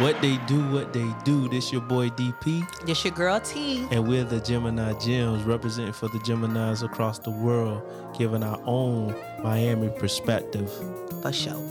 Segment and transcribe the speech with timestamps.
[0.00, 1.46] What they do, what they do.
[1.50, 3.86] This your boy DP, This your girl T.
[3.90, 7.82] and we're the Gemini Gems, representing for the Geminis across the world,
[8.16, 10.72] giving our own Miami perspective.
[11.20, 11.62] For sure.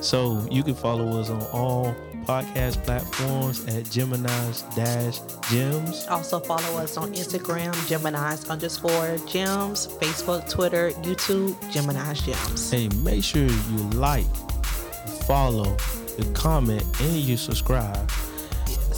[0.00, 1.94] So you can follow us on all
[2.24, 5.18] podcast platforms at Gemini's Dash
[5.50, 6.06] Gems.
[6.08, 12.70] Also follow us on Instagram, Gemini's underscore gems, Facebook, Twitter, YouTube, Gemini's gems.
[12.70, 14.26] Hey, make sure you like,
[15.26, 15.76] follow,
[16.18, 18.10] you comment, and you subscribe.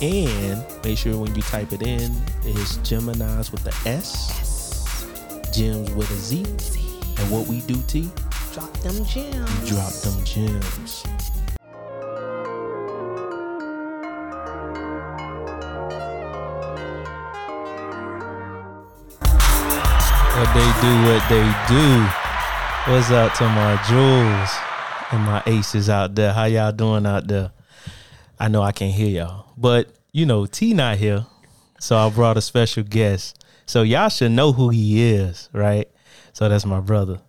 [0.02, 2.10] And make sure when you type it in,
[2.44, 5.06] it's Gemini's with the S,
[5.52, 6.44] Gems with a Z.
[7.18, 8.10] And what we do, T,
[8.52, 9.68] Drop them gems.
[9.68, 11.04] drop them gems.
[20.36, 22.06] What they do, what they do.
[22.90, 24.69] What's up to my jewels
[25.10, 26.32] and my aces out there?
[26.32, 27.52] How y'all doing out there?
[28.38, 31.26] I know I can't hear y'all, but you know T not here,
[31.78, 33.44] so I brought a special guest.
[33.66, 35.88] So y'all should know who he is, right?
[36.32, 37.20] So that's my brother.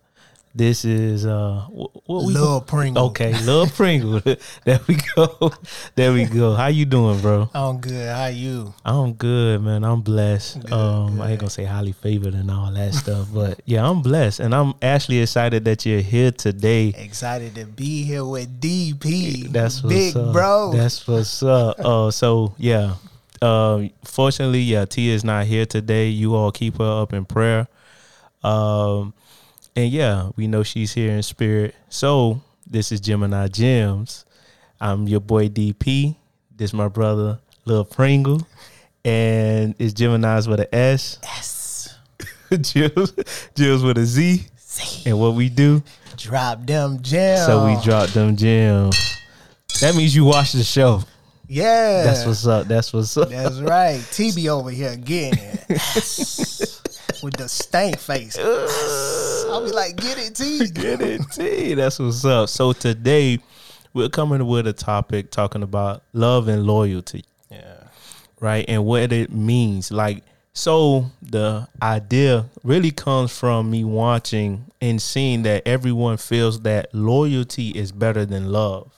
[0.54, 2.34] This is uh, wh- what we
[2.66, 3.06] Pringle.
[3.06, 4.20] Okay, Lil Pringle.
[4.64, 5.50] there we go.
[5.94, 6.54] There we go.
[6.54, 7.48] How you doing, bro?
[7.54, 8.14] I'm good.
[8.14, 8.74] How you?
[8.84, 9.82] I'm good, man.
[9.84, 10.60] I'm blessed.
[10.64, 14.02] Good, um, I ain't gonna say highly favored and all that stuff, but yeah, I'm
[14.02, 16.88] blessed, and I'm actually excited that you're here today.
[16.98, 19.50] Excited to be here with DP.
[19.50, 20.32] That's what's big up.
[20.32, 20.72] bro.
[20.72, 21.80] That's what's up.
[21.80, 22.96] Uh, so yeah.
[23.40, 26.08] Uh, fortunately, yeah, Tia is not here today.
[26.08, 27.66] You all keep her up in prayer.
[28.44, 29.14] Um,
[29.76, 31.74] and yeah, we know she's here in spirit.
[31.88, 34.24] So this is Gemini Gems.
[34.80, 36.16] I'm your boy DP.
[36.54, 38.46] This my brother Lil Pringle,
[39.04, 41.18] and it's Gemini's with an S.
[41.22, 41.96] yes.
[42.60, 43.12] Jills,
[43.54, 44.44] Jills with a Z.
[44.56, 45.82] See, And what we do,
[46.16, 47.46] drop them gems.
[47.46, 48.96] so we drop them gems.
[49.80, 51.02] That means you watch the show.
[51.48, 52.02] Yeah.
[52.04, 52.66] That's what's up.
[52.68, 53.28] That's what's up.
[53.30, 53.98] That's right.
[54.00, 55.32] TB over here again.
[57.22, 58.36] with the stank face.
[58.38, 60.66] I'll be like, get it, T.
[60.72, 61.74] Get it, T.
[61.74, 62.48] That's what's up.
[62.48, 63.38] So today
[63.92, 67.84] we're coming with a topic talking about love and loyalty, Yeah.
[68.40, 68.64] right?
[68.68, 69.90] And what it means.
[69.92, 70.24] Like,
[70.54, 77.68] so the idea really comes from me watching and seeing that everyone feels that loyalty
[77.70, 78.90] is better than love.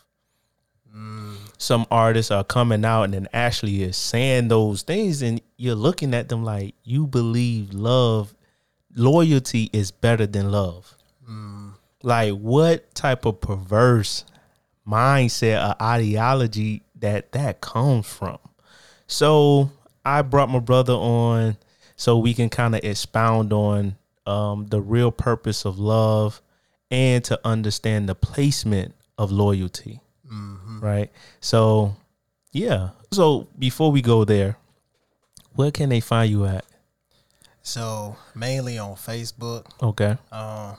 [0.97, 1.34] Mm.
[1.65, 6.13] Some artists are coming out and then actually is saying those things, and you're looking
[6.13, 8.35] at them like you believe love,
[8.95, 10.95] loyalty is better than love.
[12.03, 14.27] Like, what type of perverse
[14.87, 18.39] mindset or ideology that that comes from?
[19.07, 19.71] So
[20.05, 21.57] I brought my brother on
[21.97, 23.97] so we can kind of expound on
[24.27, 26.43] um, the real purpose of love
[26.91, 30.03] and to understand the placement of loyalty.
[30.81, 31.11] Right.
[31.41, 31.95] So,
[32.53, 32.91] yeah.
[33.13, 34.57] So before we go there,
[35.55, 36.65] where can they find you at?
[37.63, 39.67] So mainly on Facebook.
[39.83, 40.17] Okay.
[40.33, 40.77] Um,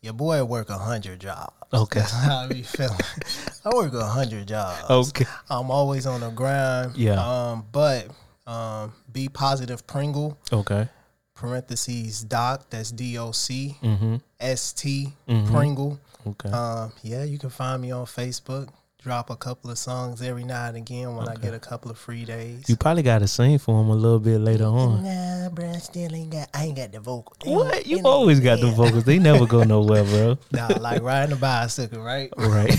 [0.00, 1.52] your boy work a hundred jobs.
[1.72, 2.00] Okay.
[2.00, 2.98] That's how I be feeling.
[3.64, 4.82] I work a hundred jobs.
[4.90, 5.26] Okay.
[5.48, 6.96] I'm always on the grind.
[6.96, 7.20] Yeah.
[7.22, 8.08] Um, but
[8.46, 10.88] um, be positive Pringle Okay.
[11.34, 12.66] parentheses doc.
[12.70, 14.16] That's D O C Mm-hmm.
[14.40, 15.50] S T Mhm.
[15.52, 16.00] Pringle.
[16.26, 16.50] Okay.
[16.50, 18.68] Um, yeah, you can find me on Facebook.
[19.02, 21.98] Drop a couple of songs every now and again when I get a couple of
[21.98, 22.68] free days.
[22.68, 25.02] you probably got to sing for him a little bit later on.
[25.02, 26.48] Nah, bro, I still ain't got.
[26.54, 27.34] I ain't got the vocal.
[27.44, 27.84] What?
[27.84, 29.02] You always got the vocals.
[29.02, 30.38] They never go nowhere, bro.
[30.52, 32.32] Nah, like riding a bicycle, right?
[32.38, 32.70] Right.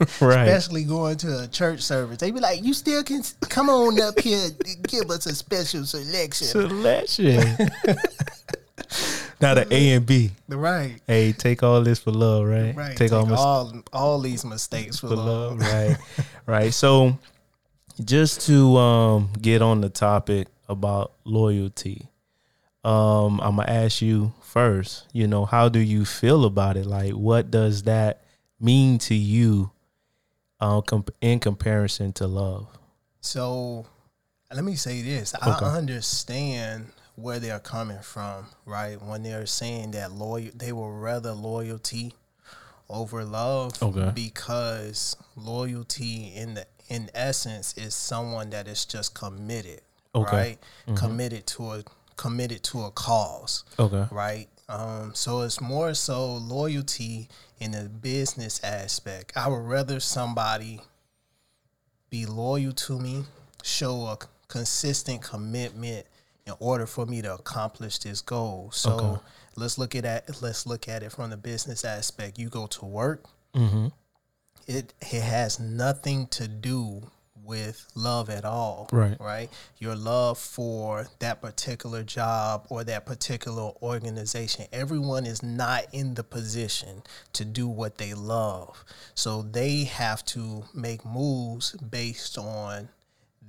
[0.20, 0.48] right.
[0.48, 4.18] Especially going to a church service, they be like, "You still can come on up
[4.18, 4.50] here,
[4.88, 7.56] give us a special selection." Selection.
[9.44, 10.30] Now the A and B.
[10.48, 12.74] right, Hey, take all this for love, right?
[12.74, 12.96] right.
[12.96, 15.58] Take, all, mis- all all these mistakes for, for love.
[15.58, 15.96] love, right?
[16.46, 16.74] right.
[16.74, 17.18] So,
[18.02, 22.08] just to um get on the topic about loyalty,
[22.84, 25.06] um, I'm gonna ask you first.
[25.12, 26.86] You know, how do you feel about it?
[26.86, 28.22] Like, what does that
[28.60, 29.70] mean to you,
[30.60, 32.66] uh, comp- in comparison to love?
[33.20, 33.86] So,
[34.52, 35.50] let me say this: Okay.
[35.50, 39.00] I understand where they're coming from, right?
[39.00, 42.14] When they're saying that loyal, they will rather loyalty
[42.90, 44.10] over love, Okay.
[44.14, 49.80] because loyalty in the in essence is someone that is just committed,
[50.14, 50.36] Okay.
[50.36, 50.96] right?
[50.96, 51.84] Committed to a
[52.16, 54.06] committed to a cause, Okay.
[54.10, 54.48] right?
[54.68, 57.28] Um, so it's more so loyalty
[57.58, 59.32] in the business aspect.
[59.36, 60.80] I would rather somebody
[62.10, 63.24] be loyal to me,
[63.62, 64.18] show a
[64.48, 66.06] consistent commitment
[66.46, 68.70] in order for me to accomplish this goal.
[68.72, 69.20] So Okay.
[69.56, 70.42] let's look at that.
[70.42, 72.38] Let's look at it from the business aspect.
[72.38, 73.24] You go to work,
[73.54, 73.88] Mm-hmm.
[74.66, 77.02] it it has nothing to do
[77.42, 78.88] with love at all.
[78.90, 79.20] Right.
[79.20, 79.50] Right.
[79.78, 84.66] Your love for that particular job or that particular organization.
[84.72, 87.02] Everyone is not in the position
[87.34, 88.82] to do what they love.
[89.14, 92.88] So they have to make moves based on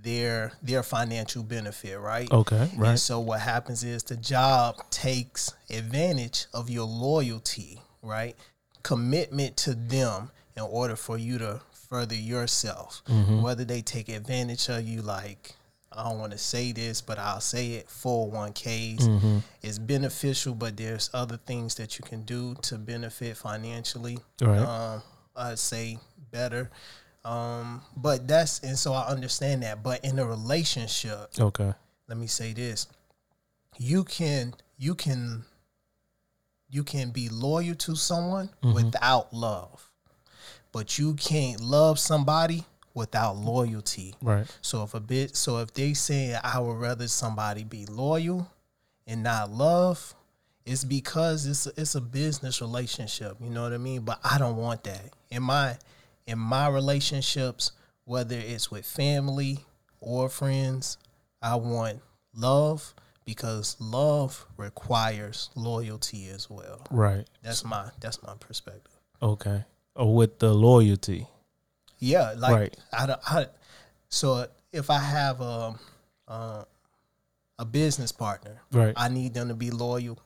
[0.06, 2.32] their their financial benefit, right?
[2.32, 2.92] Okay, right.
[2.92, 8.36] And so what happens is the job takes advantage of your loyalty, right?
[8.84, 11.60] Commitment to them in order for you to
[11.90, 13.02] further yourself.
[13.42, 15.56] Whether they take advantage of you like
[15.92, 17.88] I don't want to say this, but I'll say it.
[17.88, 24.20] 401ks is beneficial, but there's other things that you can do to benefit financially.
[24.42, 24.60] Right.
[24.60, 25.02] Um,
[25.36, 25.98] I'd say
[26.32, 26.70] better.
[27.26, 29.82] Um, but that's and so I understand that.
[29.84, 31.74] But in a relationship, Okay.
[32.08, 32.88] let me say this
[33.78, 35.44] you can you can
[36.70, 39.92] you can be loyal to someone without love
[40.72, 42.64] but you can't love somebody
[42.94, 44.46] without loyalty Right.
[44.62, 48.50] so if a bit so if they say i would rather somebody be loyal
[49.06, 50.14] and not love
[50.66, 54.38] it's because it's a, it's a business relationship you know what i mean but i
[54.38, 55.78] don't want that in my
[56.28, 57.72] in my relationships
[58.06, 59.60] whether it's with family
[60.00, 60.98] or friends
[61.42, 62.00] i want
[62.36, 62.94] love
[63.26, 67.26] because love requires loyalty as well Right.
[67.42, 68.92] that's my that's my perspective
[69.22, 69.64] Okay.
[69.96, 71.26] Or with the loyalty.
[72.00, 72.78] Yeah, like Right.
[72.92, 73.46] I, I
[74.10, 75.74] so if I have a
[76.28, 76.64] uh,
[77.58, 78.94] a business partner, Right.
[78.98, 80.20] I need them to be loyal.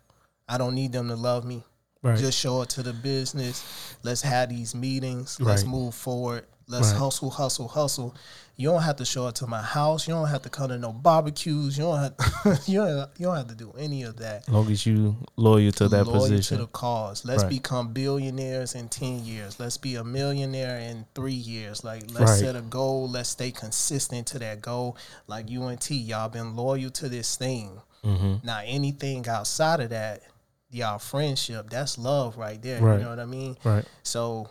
[0.48, 1.63] I don't need them to love me.
[2.01, 2.18] Right.
[2.18, 3.96] Just show it to the business.
[4.04, 5.38] Let's have these meetings.
[5.40, 5.72] Let's Right.
[5.72, 6.46] move forward.
[6.68, 6.98] Let's Right.
[7.00, 8.16] hustle, hustle, hustle.
[8.56, 10.07] You don't have to show it to my house.
[10.07, 11.78] You don't have to come to no barbecues.
[11.78, 12.13] You don't have
[12.68, 14.44] you don't, you don't have to do any of that.
[14.48, 16.57] as long as you loyal to that loyal position.
[16.57, 17.25] to the cause.
[17.25, 19.60] Let's become billionaires in ten years.
[19.60, 21.84] Let's be a millionaire in three years.
[21.84, 23.10] Like let's set a goal.
[23.10, 24.95] Let's stay consistent to that goal.
[25.28, 27.81] Like UNT, y'all been loyal to this thing.
[28.06, 28.36] mm-hmm.
[28.45, 30.22] Now anything outside of that,
[30.71, 32.81] y'all friendship, that's love right there.
[32.81, 32.98] Right.
[33.00, 33.57] You know what I mean?
[33.63, 33.86] Right.
[34.04, 34.50] So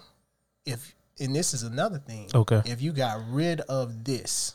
[0.66, 2.30] if and this is another thing.
[2.34, 2.62] Okay.
[2.64, 4.54] If you got rid of this,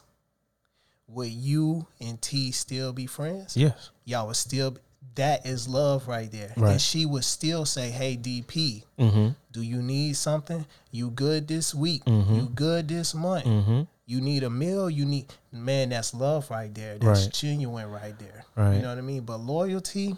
[1.08, 3.58] would you and T still be friends?
[3.58, 3.90] Yes.
[4.06, 4.78] y'all would still
[5.16, 6.54] that is love right there.
[6.58, 6.72] Right.
[6.72, 9.30] And she would still say, Hey DP, Mm-hmm.
[9.52, 10.66] do you need something?
[10.92, 12.04] You good this week?
[12.06, 12.36] Mhm.
[12.36, 13.46] You good this month?
[13.46, 13.82] Mm-hmm.
[14.06, 14.90] You need a meal?
[14.90, 16.98] You need man, that's love right there.
[16.98, 17.34] That's Right.
[17.34, 18.46] genuine right there.
[18.56, 18.76] Right.
[18.76, 19.24] You know what I mean?
[19.24, 20.16] But loyalty,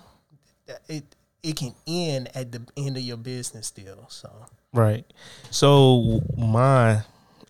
[0.88, 1.04] it
[1.46, 4.08] it can end at the end of your business deal.
[4.10, 4.30] So
[4.74, 5.06] Right.
[5.52, 7.04] So my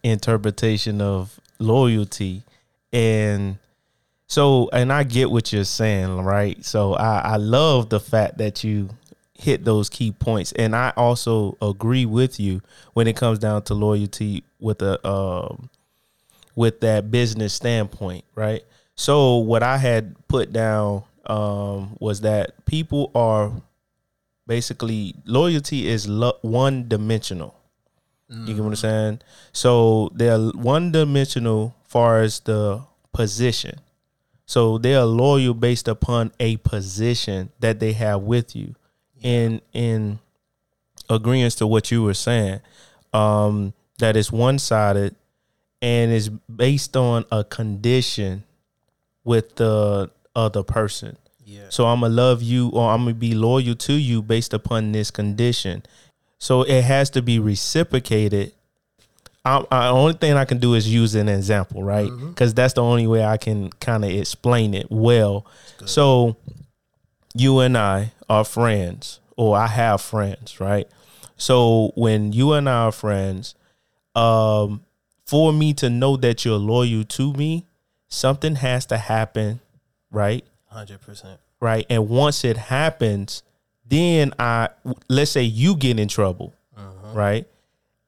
[0.03, 2.43] interpretation of loyalty
[2.91, 3.57] and
[4.27, 6.63] so and I get what you're saying, right?
[6.63, 8.89] So I, I love the fact that you
[9.33, 10.51] hit those key points.
[10.51, 12.61] And I also agree with you
[12.93, 15.69] when it comes down to loyalty with a um
[16.53, 18.63] with that business standpoint, right?
[18.95, 23.51] So what I had put down um was that people are
[24.47, 27.55] basically loyalty is lo- one dimensional.
[28.27, 29.19] You get what I'm saying?
[29.53, 32.81] So they're one dimensional far as the
[33.13, 33.79] position.
[34.47, 38.75] So they are loyal based upon a position that they have with you.
[39.21, 40.19] In in
[41.09, 42.61] agreement to what you were saying,
[43.13, 45.15] um, that is one sided
[45.81, 48.43] and is based on a condition
[49.23, 51.17] with the other person.
[51.45, 51.65] Yeah.
[51.69, 55.11] So I'm gonna love you or I'm gonna be loyal to you based upon this
[55.11, 55.83] condition.
[56.39, 58.51] So it has to be reciprocated.
[59.45, 62.09] I, I, the only thing I can do is use an example, right?
[62.29, 65.45] Because that's the only way I can kind of explain it well.
[65.87, 66.35] So
[67.35, 70.87] you and I are friends, or I have friends, right?
[71.37, 73.53] So when you and I are friends,
[74.15, 74.83] um,
[75.25, 77.65] for me to know that you're loyal to me,
[78.07, 79.59] something has to happen,
[80.11, 80.43] right?
[80.75, 81.39] Hundred percent.
[81.61, 81.85] right?
[81.89, 83.43] And once it happens,
[83.87, 84.69] then I
[85.07, 87.13] let's say you get in trouble, uh-huh.
[87.13, 87.47] right?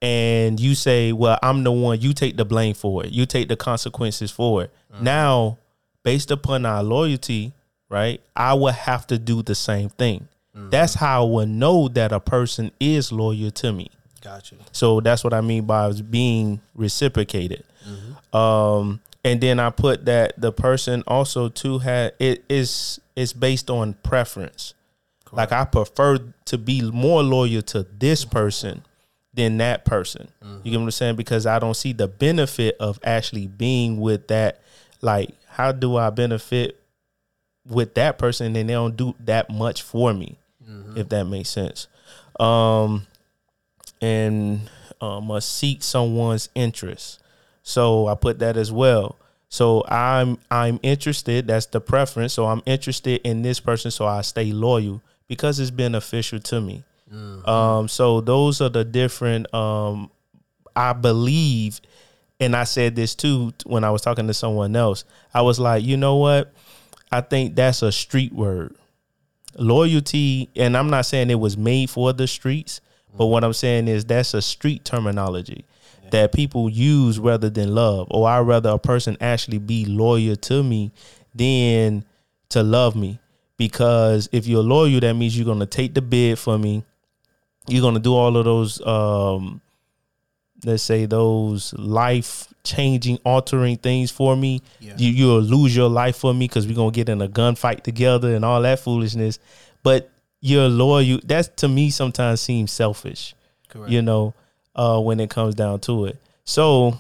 [0.01, 2.01] And you say, "Well, I'm the one.
[2.01, 3.13] You take the blame for it.
[3.13, 5.01] You take the consequences for it." Uh-huh.
[5.01, 5.57] Now,
[6.03, 7.53] based upon our loyalty,
[7.87, 8.19] right?
[8.35, 10.27] I will have to do the same thing.
[10.55, 10.69] Mm-hmm.
[10.69, 13.91] That's how I will know that a person is loyal to me.
[14.21, 14.57] Got you.
[14.73, 17.63] So that's what I mean by being reciprocated.
[17.87, 18.37] Mm-hmm.
[18.37, 23.69] Um, and then I put that the person also too had it is it's based
[23.69, 24.73] on preference.
[25.33, 28.85] Like I prefer to be more loyal to this person
[29.33, 30.29] than that person.
[30.63, 31.15] You get what I'm saying?
[31.17, 34.61] Because I don't see the benefit of actually being with that.
[35.01, 36.79] Like, how do I benefit
[37.67, 40.37] with that person and they don't do that much for me?
[40.97, 41.87] If that makes sense.
[42.39, 43.05] Um,
[44.01, 44.69] and
[45.01, 47.19] uh, must seek someone's interest.
[47.67, 49.17] So I put that as well.
[49.49, 51.47] So I'm I'm interested.
[51.47, 52.31] That's the preference.
[52.31, 53.91] So I'm interested in this person.
[53.91, 56.85] So I stay loyal because it's beneficial to me.
[57.45, 59.53] Um, so those are the different.
[59.53, 60.09] Um,
[60.77, 61.81] I believe,
[62.39, 65.03] and I said this too when I was talking to someone else.
[65.33, 66.53] I was like, you know what?
[67.11, 68.75] I think that's a street word.
[69.57, 72.79] Loyalty, and I'm not saying it was made for the streets,
[73.17, 75.65] but what I'm saying is that's a street terminology
[76.11, 78.07] that people use rather than love.
[78.11, 80.91] Or I'd rather a person actually be loyal to me
[81.35, 82.03] than
[82.49, 83.19] to love me.
[83.57, 86.83] Because if you're loyal, that means you're gonna take the bid for me.
[87.67, 89.61] You're gonna do all of those um
[90.65, 94.95] let's say those life changing altering things for me Yeah.
[94.97, 98.35] you, you'll lose your life for me because we're gonna get in a gunfight together
[98.35, 99.37] and all that foolishness
[99.83, 100.09] but
[100.41, 103.35] you're loyal that's to me sometimes seems selfish
[103.69, 103.91] Correct.
[103.91, 104.33] you know
[104.77, 106.17] uh when it comes down to it.
[106.45, 106.97] So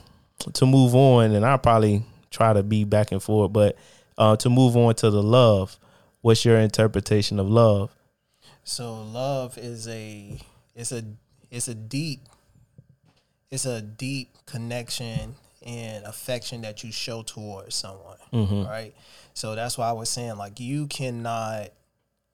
[0.53, 3.75] to move on and i'll probably try to be back and forth but
[4.19, 5.79] uh to move on to the love
[6.21, 7.95] what's your interpretation of love?
[8.63, 10.37] So love is a
[10.75, 11.03] it's a
[11.49, 12.19] it's a deep
[13.49, 18.17] it's a deep connection and affection that you show towards someone,
[18.65, 18.93] right?
[19.33, 21.69] So that's why I was saying like you cannot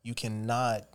[0.01, 0.87] you cannot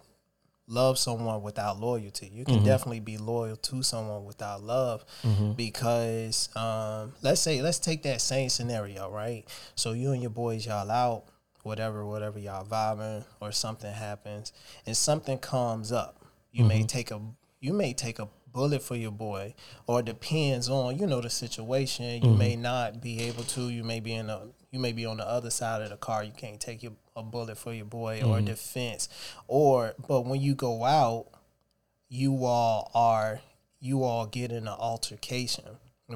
[0.68, 2.30] love someone without loyalty.
[2.32, 2.66] You can mm-hmm.
[2.66, 5.52] definitely be loyal to someone without love mm-hmm.
[5.52, 9.44] because um, let's say let's take that same scenario, right?
[9.74, 11.24] So you and your boys y'all out,
[11.62, 14.52] whatever, whatever y'all vibing or something happens
[14.86, 16.24] and something comes up.
[16.52, 16.86] You may mm-hmm.
[16.86, 17.20] take a
[17.60, 19.54] you may take a bullet for your boy
[19.86, 24.00] or depends on you know the situation you may not be able to you may
[24.00, 26.60] be in a you may be on the other side of the car you can't
[26.60, 28.46] take your, a bullet for your boy or mm-hmm.
[28.46, 29.08] defense.
[29.46, 31.26] Or but when you go out
[32.08, 33.40] you all are
[33.80, 35.64] you all get in an altercation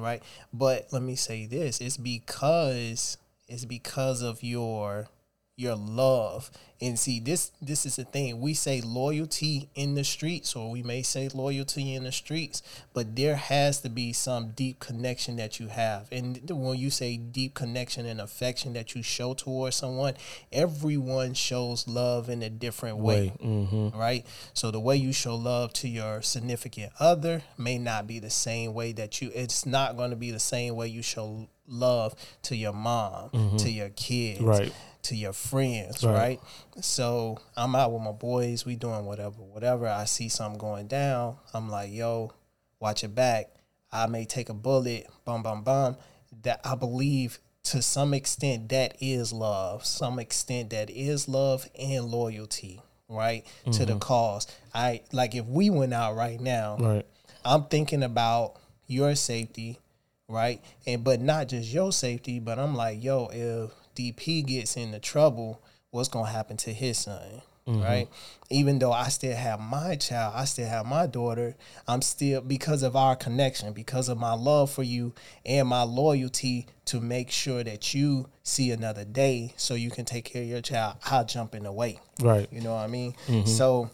[0.01, 0.23] right?
[0.51, 3.17] But let me say this it's because
[3.47, 5.07] it's because of your
[5.55, 6.49] your love
[6.81, 10.81] and see this this is the thing we say loyalty in the streets or we
[10.81, 15.59] may say loyalty in the streets but there has to be some deep connection that
[15.59, 20.15] you have and when you say deep connection and affection that you show towards someone
[20.51, 23.97] everyone shows love in a different way mm-hmm.
[23.97, 24.25] right?
[24.53, 28.73] So the way you show love to your significant other may not be the same
[28.73, 29.31] way that you.
[29.33, 33.69] It's not going to be the same way you show love to your mom, to
[33.69, 34.73] your kids, Right.
[35.03, 36.13] To your friends, Right.
[36.13, 36.41] right.
[36.81, 38.65] So I'm out with my boys.
[38.65, 39.87] We doing whatever, whatever.
[39.87, 41.37] I see something going down.
[41.53, 42.31] I'm like, yo,
[42.79, 43.51] watch it back.
[43.91, 45.07] I may take a bullet.
[45.25, 45.97] Bum bum bum.
[46.41, 49.85] That I believe to some extent that is love.
[49.85, 53.45] Some extent that is love and loyalty, right?
[53.71, 53.99] To the mm-hmm.
[53.99, 54.47] cause.
[54.73, 57.05] I like if we went out right now, right
[57.45, 58.55] I'm thinking about
[58.87, 59.79] your safety,
[60.27, 60.61] right?
[60.85, 65.61] And but not just your safety, but I'm like, yo, if DP gets into trouble,
[65.91, 67.41] what's gonna happen to his son?
[67.67, 67.81] Mm-hmm.
[67.81, 68.09] Right.
[68.49, 71.55] Even though I still have my child, I still have my daughter,
[71.87, 75.13] I'm still because of our connection, because of my love for you
[75.45, 80.25] and my loyalty to make sure that you see another day so you can take
[80.25, 81.99] care of your child, I'll jump in the way.
[82.21, 83.13] right You know what I mean?
[83.27, 83.47] Mm-hmm.
[83.47, 83.89] So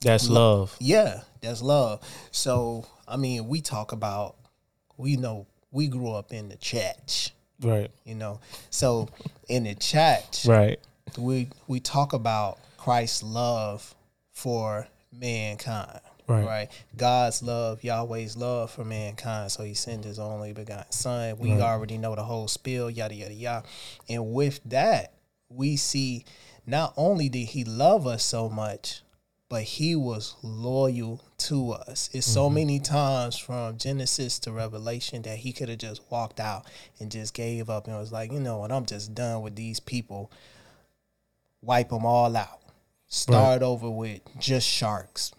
[0.00, 2.00] that's love yeah, that's love.
[2.30, 4.36] So I mean, we talk about
[4.96, 8.40] we know we grew up in the church, right you know.
[8.70, 9.08] So
[9.48, 10.78] in the church, right
[11.16, 13.94] we we talk about Christ's love
[14.32, 16.00] for mankind.
[16.26, 16.44] Right.
[16.44, 16.68] Right.
[16.94, 19.50] God's love, Yahweh's love for mankind.
[19.50, 21.38] So he sent his only begotten son.
[21.38, 23.66] We already know the whole spiel, yada yada yada.
[24.10, 25.14] And with that,
[25.48, 26.26] we see
[26.66, 29.00] not only did he love us so much,
[29.48, 32.10] but he was loyal to us.
[32.12, 32.54] It's so mm-hmm.
[32.54, 36.66] many times from Genesis to Revelation that he could have just walked out
[37.00, 39.80] and just gave up and was like, you know what, I'm just done with these
[39.80, 40.30] people.
[41.62, 42.60] Wipe them all out.
[43.08, 45.32] Start over with just sharks.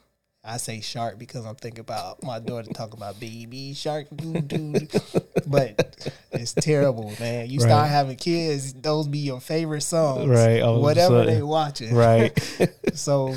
[0.44, 4.74] I say shark because I'm thinking about my daughter talking about baby shark doo doo.
[5.48, 7.50] but it's terrible, man.
[7.50, 7.68] You Right.
[7.68, 10.28] start having kids, those be your favorite songs.
[10.28, 11.94] Right, all of a Whatever they watching.
[11.94, 12.36] right
[12.96, 13.36] So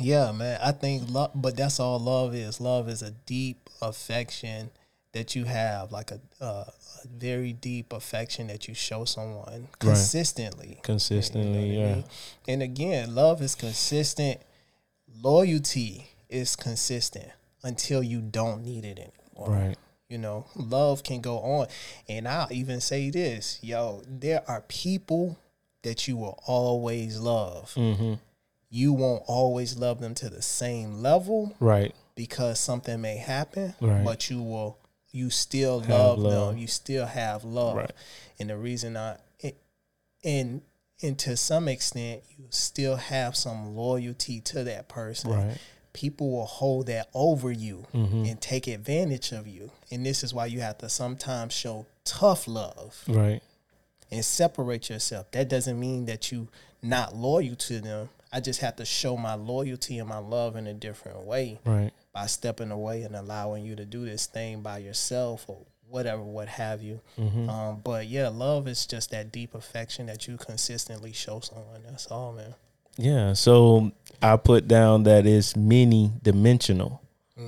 [0.00, 2.60] yeah, man, I think love, but that's all love is.
[2.60, 4.70] Love is a deep affection
[5.12, 6.64] that you have, like a, uh,
[7.04, 10.78] a very deep affection that you show someone consistently.
[10.82, 12.04] consistently You know what I yeah mean?
[12.48, 14.40] And again, love is consistent.
[15.22, 17.30] Loyalty is consistent
[17.62, 19.56] until you don't need it anymore.
[19.56, 19.76] right
[20.08, 21.66] You know, love can go on.
[22.08, 25.38] And I'll even say this, yo, there are people
[25.82, 27.72] that you will always love.
[27.74, 28.14] mm-hmm
[28.70, 34.04] You won't always love them to the same level right because something may happen, Right.
[34.04, 34.78] but you will
[35.12, 36.50] you still love, love.
[36.52, 36.58] them.
[36.58, 37.76] You still have love.
[37.76, 37.90] Right.
[38.38, 39.56] And the reason I it,
[40.22, 40.62] and
[41.02, 45.30] and to some extent you still have some loyalty to that person.
[45.32, 45.56] Right.
[45.92, 48.24] People will hold that over you Mm-hmm.
[48.26, 49.72] and take advantage of you.
[49.90, 53.42] And this is why you have to sometimes show tough love Right.
[54.12, 55.28] and separate yourself.
[55.32, 56.46] That doesn't mean that you
[56.80, 58.10] not loyal to them.
[58.32, 61.90] I just have to show my loyalty and my love in a different way Right.
[62.12, 65.58] by stepping away and allowing you to do this thing by yourself or
[65.88, 67.00] whatever, what have you.
[67.18, 71.82] Um, but yeah, love is just that deep affection that you consistently show someone.
[71.84, 72.54] That's all, man.
[72.96, 73.32] Yeah.
[73.32, 73.90] So
[74.22, 76.99] I put down that it's many dimensional.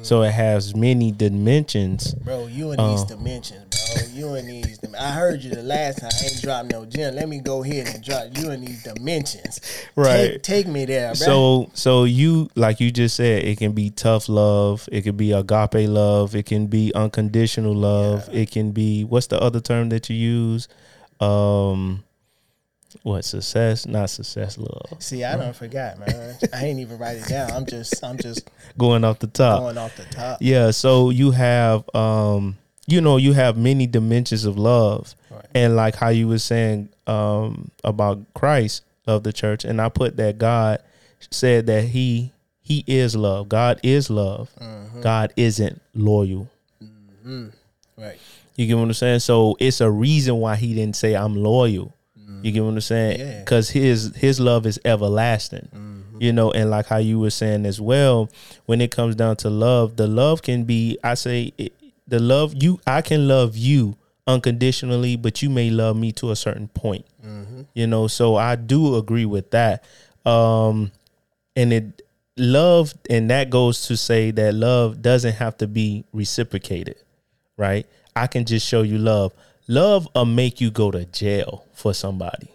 [0.02, 2.14] So it has many dimensions.
[2.14, 4.06] Bro, you in these dimensions, bro.
[4.12, 4.78] You in these.
[4.78, 6.10] dim- I heard you the last time.
[6.20, 7.14] I ain't dropped no gem.
[7.14, 9.60] Let me go ahead and drop you in these dimensions.
[9.94, 10.32] Right.
[10.32, 11.14] Take, take me there, bro.
[11.14, 15.32] So so you like you just said, it can be tough love, it can be
[15.32, 20.08] agape love, it can be unconditional love, it can be what's the other term that
[20.10, 20.68] you use?
[21.20, 22.02] Um
[23.02, 23.86] what success?
[23.86, 24.96] Not success love.
[24.98, 26.36] See, I don't forget, man.
[26.52, 27.50] I ain't even write it down.
[27.50, 29.60] I'm just, I'm just Going off the top.
[29.60, 30.38] going off the top.
[30.40, 35.14] Yeah, so you have um you know, you have many dimensions of love.
[35.30, 35.46] Right.
[35.54, 40.16] And like how you were saying um about Christ of the church and I put
[40.16, 40.82] that God
[41.30, 43.48] said that he he is love.
[43.48, 44.50] God is love.
[44.60, 45.00] Mm-hmm.
[45.02, 46.48] God isn't loyal.
[47.96, 48.18] Right.
[48.56, 49.20] You get what I'm saying?
[49.20, 51.94] So it's a reason why he didn't say I'm loyal.
[52.42, 53.18] You get what I'm saying?
[53.18, 53.26] Mm-hmm.
[53.26, 53.32] Yeah.
[53.32, 53.40] Mm-hmm.
[53.44, 55.68] Because his his love is everlasting.
[56.18, 58.30] You know, and like how you were saying as well,
[58.66, 61.72] when it comes down to love, the love can be I say it,
[62.06, 63.96] the love you I can love you
[64.26, 67.04] unconditionally, but you may love me to a certain point.
[67.26, 67.62] Mm-hmm.
[67.74, 69.82] You know, so I do agree with that.
[70.24, 70.92] Um
[71.56, 72.02] and it
[72.36, 76.96] love and that goes to say that love doesn't have to be reciprocated
[77.58, 79.32] right i can just show you love
[79.68, 82.48] love will make you go to jail for somebody.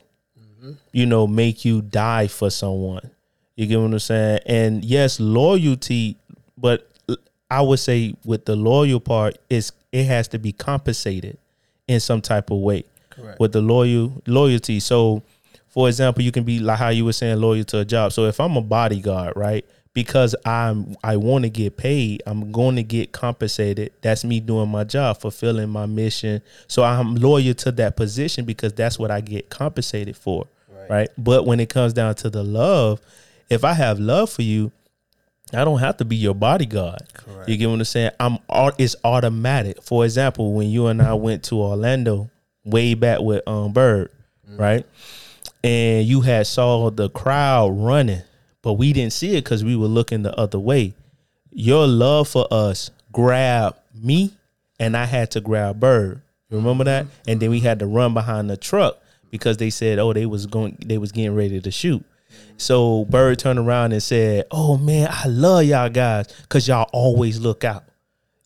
[0.92, 3.12] You know make you die for someone.
[3.56, 4.40] You get what i'm saying?
[4.46, 6.18] And yes loyalty
[6.58, 6.90] but
[7.50, 11.38] i would say with the loyal part is it has to be compensated
[11.88, 13.40] in some type of way Correct.
[13.40, 14.80] with the loyal loyalty.
[14.80, 15.24] So
[15.70, 18.12] for example you can be like how you were saying loyal to a job.
[18.12, 19.66] So if i'm a bodyguard right
[19.98, 24.70] because i'm i want to get paid i'm going to get compensated that's me doing
[24.70, 29.20] my job fulfilling my mission so i'm loyal to that position because that's what i
[29.20, 30.90] get compensated for Right.
[30.90, 33.02] right but when it comes down to the love
[33.50, 34.72] if i have love for you
[35.54, 37.04] I don't have to be your bodyguard.
[37.14, 37.48] Correct.
[37.48, 38.12] You get what I'm saying?
[38.20, 38.38] I'm
[38.78, 39.82] it's automatic.
[39.82, 42.30] For example, when you and I went to Orlando
[42.66, 44.12] way back with um Bird,
[44.46, 44.86] right?
[45.64, 48.24] And you had saw the crowd running,
[48.68, 50.94] but we didn't see it because we were looking the other way.
[51.54, 54.34] Your love for us grabbed me,
[54.78, 56.22] and I had to grab Bird.
[56.50, 57.06] Remember that?
[57.06, 57.30] Mm-hmm.
[57.30, 58.98] And then we had to run behind the truck
[59.32, 62.04] because they said, "Oh, they was going, they was getting ready to shoot."
[62.58, 67.40] So Bird turned around and said, "Oh man, I love y'all guys because y'all always
[67.40, 67.86] look out."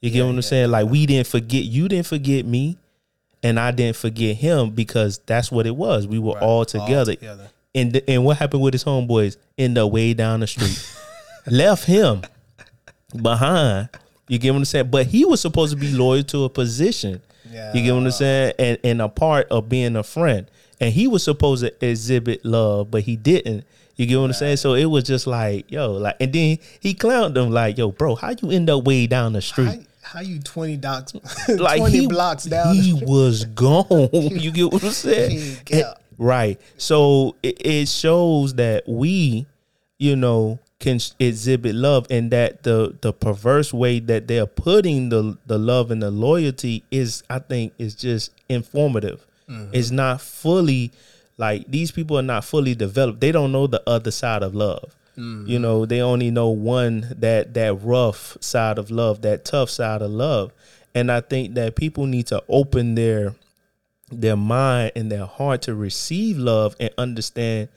[0.01, 0.69] You get what I'm saying?
[0.69, 2.77] Like we didn't forget, you didn't forget me,
[3.41, 6.05] and I didn't forget him because that's what it was.
[6.05, 7.15] We were all together.
[7.15, 7.49] together.
[7.73, 9.37] And th- and what happened with his homeboys?
[9.57, 10.93] End up way down the street,
[11.47, 12.21] left him
[13.21, 13.89] behind.
[14.27, 14.89] You get what I'm saying?
[14.89, 17.21] But he was supposed to be loyal to a position.
[17.49, 17.73] Yeah.
[17.73, 18.53] You get what I'm saying?
[18.59, 20.49] And and a part of being a friend.
[20.79, 23.65] And he was supposed to exhibit love, but he didn't.
[23.95, 24.57] You get what I'm saying?
[24.57, 28.15] So it was just like, yo, like, and then he clowned them like, yo, bro,
[28.15, 29.85] how you end up way down the street?
[30.01, 31.13] How, how you twenty blocks,
[31.49, 32.73] like twenty he, blocks down?
[32.75, 34.09] He was gone.
[34.11, 35.57] you get what I'm saying?
[35.65, 36.61] Kept- right.
[36.77, 39.47] So it, it shows that we,
[39.97, 45.37] you know, can exhibit love, and that the the perverse way that they're putting the
[45.45, 49.25] the love and the loyalty is, I think, is just informative.
[49.49, 49.73] Mm-hmm.
[49.73, 50.91] It's not fully
[51.37, 53.19] like these people are not fully developed.
[53.19, 54.95] They don't know the other side of love.
[55.17, 55.47] Mm-hmm.
[55.47, 60.01] You know, they only know one that that rough side of love, that tough side
[60.01, 60.51] of love.
[60.93, 63.33] And I think that people need to open their
[64.11, 67.69] their mind and their heart to receive love and understand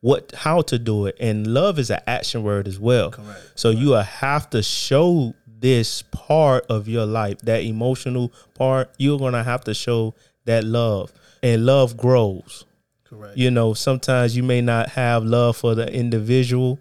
[0.00, 1.16] what how to do it.
[1.20, 3.10] And love is an action word as well.
[3.10, 3.52] Correct.
[3.54, 8.90] So you have to show this part of your life, that emotional part.
[8.98, 12.64] You're gonna have to show that love, and love grows
[13.04, 13.36] Correct.
[13.36, 16.78] you know sometimes you may not have love for the individual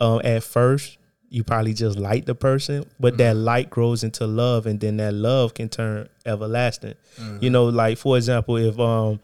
[0.00, 0.98] um, at first
[1.32, 5.14] you probably just like the person but that light grows into love and then that
[5.14, 6.94] love can turn everlasting
[7.40, 9.18] you know like for example if um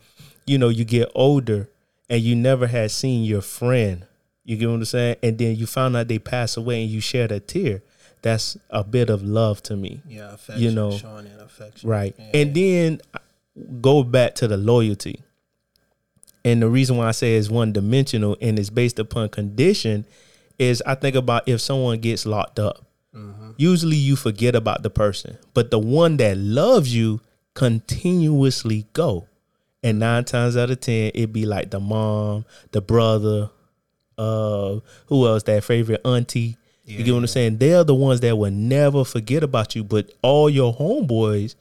[0.46, 1.68] you know you get older
[2.08, 4.06] and you never had seen your friend
[4.44, 7.00] you get what i'm saying and then you found out they pass away and you
[7.00, 7.82] shed a tear
[8.22, 10.00] that's a bit of love to me.
[10.08, 11.88] Yeah, affection, You know, showing that affection.
[11.88, 12.14] Right.
[12.18, 12.40] Yeah.
[12.40, 13.00] And then
[13.80, 15.22] go back to the loyalty.
[16.44, 20.04] And the reason why I say it's one dimensional and it's based upon condition
[20.58, 22.84] is I think about if someone gets locked up.
[23.56, 27.20] Usually you forget about the person, but the one that loves you
[27.54, 29.26] continuously go.
[29.82, 33.50] And nine times out of ten, it'd be like the mom, the brother,
[34.16, 35.44] uh, who else?
[35.44, 36.56] That favorite auntie.
[36.84, 37.58] you get what I'm saying?
[37.58, 39.84] They're the ones that will never forget about you.
[39.84, 41.54] But all your homeboys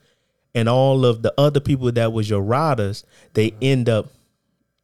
[0.54, 4.10] and all of the other people that was your riders, they end up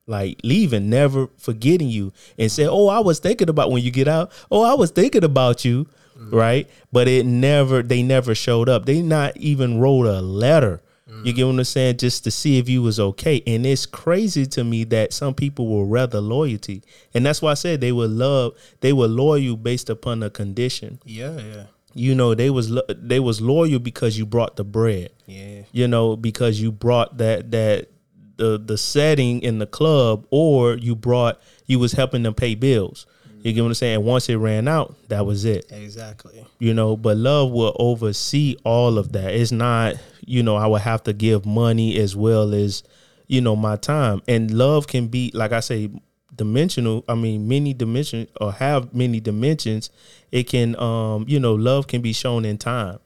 [0.07, 4.09] like leaving, never forgetting you, and say, "Oh, I was thinking about when you get
[4.09, 4.33] out.
[4.51, 5.87] Oh, I was thinking about you."
[6.19, 6.37] Mm-hmm.
[6.37, 7.83] Right, but it never.
[7.83, 8.87] They never showed up.
[8.87, 10.81] They not even wrote a letter.
[11.23, 11.99] You get what I'm saying?
[11.99, 13.41] Just to see if you was okay.
[13.47, 16.83] And it's crazy to me that some people will rather loyalty,
[17.15, 18.55] and that's why I said they would love.
[18.81, 20.99] They were loyal based upon a condition.
[21.05, 21.65] yeah, yeah,
[21.95, 25.63] You know, they was lo- they was loyal because you brought the bread yeah.
[25.73, 27.89] you know, because you brought that that
[28.37, 33.07] the the setting in the club, or you brought you was helping them pay bills.
[33.45, 34.05] You get what I'm saying?
[34.05, 35.67] Once it ran out, that was it.
[35.71, 36.47] Exactly.
[36.59, 39.35] You know, but love will oversee all of that.
[39.35, 42.83] It's not, you know, I would have to give money as well as,
[43.27, 44.23] you know, my time.
[44.27, 45.91] And love can be, like I say,
[46.35, 47.05] dimensional.
[47.07, 49.91] I mean, many dimension or have many dimensions.
[50.33, 52.99] It can, um, you know, love can be shown in time.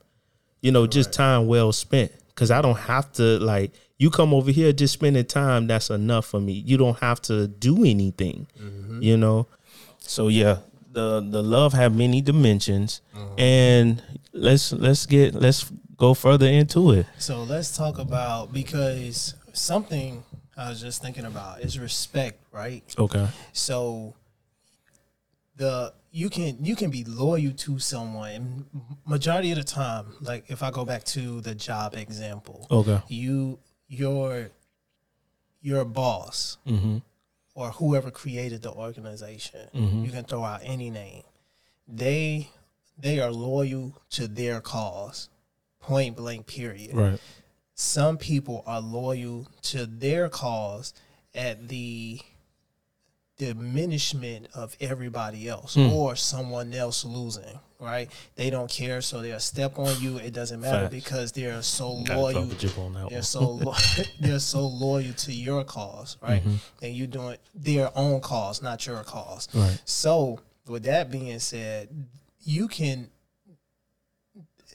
[0.62, 2.12] You know, just time well spent.
[2.36, 5.66] Cause I don't have to like you come over here just spending time.
[5.66, 6.52] That's enough for me.
[6.52, 8.46] You don't have to do anything.
[8.58, 9.02] Mm-hmm.
[9.02, 9.46] You know.
[9.98, 10.58] So yeah,
[10.92, 13.34] the the love have many dimensions, uh-huh.
[13.36, 17.06] and let's let's get let's go further into it.
[17.18, 20.22] So let's talk about because something
[20.56, 22.82] I was just thinking about is respect, right?
[22.98, 23.28] Okay.
[23.52, 24.14] So
[25.56, 28.64] the you can you can be loyal to someone and
[29.04, 33.02] majority of the time like if i go back to the job example Okay.
[33.08, 33.58] you
[33.88, 34.50] your
[35.60, 36.98] your boss Mm-hmm.
[37.54, 40.04] or whoever created the organization Mm-hmm.
[40.04, 41.22] you can throw out any name
[41.86, 42.50] they
[42.98, 45.28] they are loyal to their cause
[45.80, 47.20] point blank period Right.
[47.74, 50.92] some people are loyal to their cause
[51.34, 52.20] at the
[53.38, 55.92] diminishment of everybody else Hmm.
[55.92, 60.60] or someone else losing right they don't care so they'll step on you it doesn't
[60.60, 60.94] matter Facts.
[60.94, 63.74] because they're so loyal fuck with you on that they're so lo-
[64.20, 66.56] they're so loyal to your cause right Mm-hmm.
[66.84, 69.80] and you're doing their own cause not your cause Right.
[69.84, 71.88] so with that being said
[72.42, 73.08] you can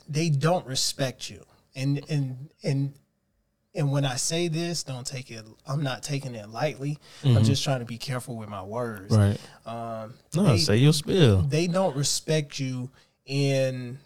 [0.08, 1.43] they don't respect you
[1.76, 2.93] and and and
[3.75, 5.43] and when I say this, don't take it.
[5.67, 6.99] I'm not taking it lightly.
[7.23, 9.15] I'm just trying to be careful with my words.
[9.15, 9.38] Right.
[9.65, 11.41] Um, No, they, say your spill.
[11.41, 12.89] they don't respect you
[13.25, 13.99] in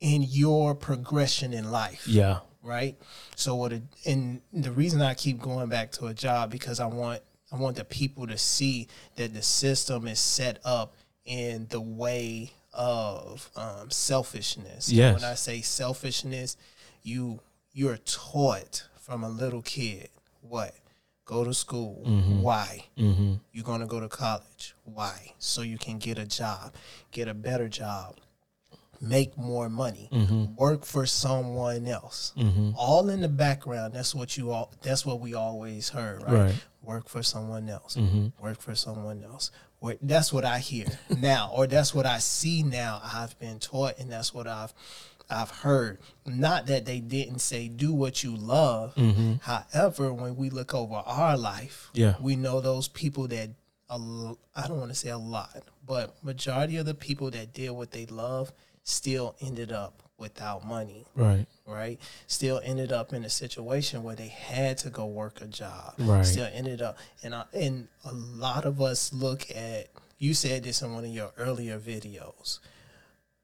[0.00, 2.38] in your progression in life Yeah.
[2.62, 2.96] right?
[3.34, 3.72] So what?
[3.72, 7.20] It, and the reason I keep going back to a job because I want
[7.50, 12.52] I want the people to see that the system is set up in the way
[12.74, 14.88] of um, selfishness.
[14.88, 15.14] And Yes.
[15.14, 16.56] When I say selfishness,
[17.02, 17.40] you
[17.72, 20.08] you're taught from a little kid
[20.40, 20.74] what
[21.28, 22.02] go to school.
[22.06, 22.42] Mm-hmm.
[22.42, 22.86] Why?
[22.96, 23.34] Mm-hmm.
[23.52, 24.74] You're going to go to college.
[24.84, 25.34] Why?
[25.38, 26.74] So you can get a job,
[27.12, 28.16] get a better job,
[29.00, 30.54] make more money, mm-hmm.
[30.56, 32.32] work for someone else.
[32.36, 32.70] Mm-hmm.
[32.76, 33.92] All in the background.
[33.94, 34.72] That's what you all.
[34.82, 36.32] That's what we always heard, right?
[36.32, 36.64] Right.
[36.82, 37.96] Work for someone else.
[38.40, 39.50] Work for someone else.
[40.00, 40.86] That's what I hear
[41.18, 43.00] now, or that's what I see now.
[43.04, 44.72] I've been taught, and that's what I've
[45.30, 45.98] I've heard.
[46.26, 48.94] Not that they didn't say do what you love.
[48.94, 49.34] Mm-hmm.
[49.42, 52.14] However, when we look over our life, Yeah.
[52.20, 53.50] we know those people that
[53.90, 57.70] l- I don't want to say a lot, but majority of the people that did
[57.70, 58.52] what they love
[58.84, 61.46] still ended up without money, Right.
[61.66, 62.00] right?
[62.26, 65.94] Still ended up in a situation where they had to go work a job.
[65.98, 66.24] Right.
[66.26, 69.88] Still ended up, and I, and a lot of us look at.
[70.20, 72.58] You said this in one of your earlier videos,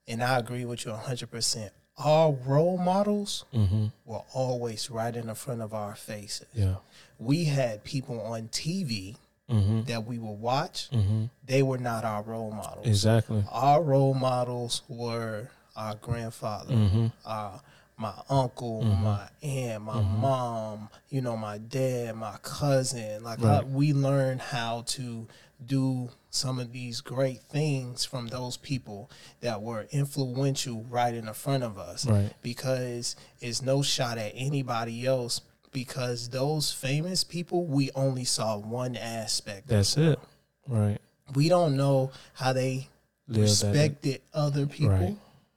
[0.09, 1.73] and I agree with you hundred percent.
[1.97, 3.87] Our role models Mm-hmm.
[4.05, 6.77] were always right in the front of our faces Yeah.
[7.19, 9.17] we had people on TV
[9.51, 9.83] Mm-hmm.
[9.83, 10.89] that we would watch.
[10.91, 11.25] Mm-hmm.
[11.45, 12.87] They were not our role models.
[12.87, 13.45] Exactly.
[13.53, 17.07] Our role models were our grandfather, Mm-hmm.
[17.27, 17.59] uh,
[17.99, 23.23] my uncle, my aunt, my mom, you know, my dad, my cousin.
[23.23, 25.29] Like I- we learned how to
[25.67, 31.35] do some of these great things from those people that were influential right in the
[31.35, 32.33] front of us Right.
[32.43, 35.41] because it's no shot at anybody else
[35.73, 40.19] because those famous people we only saw one aspect That's it.
[40.67, 40.99] Right.
[41.35, 42.89] we don't know how they
[43.29, 44.91] Live respected other people.
[44.97, 45.17] Right.